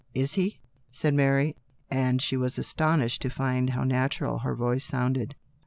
"Is 0.15 0.33
he?" 0.33 0.57
said 0.91 1.13
Mary, 1.13 1.55
and 1.91 2.23
she 2.23 2.35
was 2.35 2.57
astonished 2.57 3.21
to 3.21 3.29
find 3.29 3.69
how 3.69 3.83
natural 3.83 4.39
her 4.39 4.55
voice 4.55 4.83
sounded. 4.83 5.35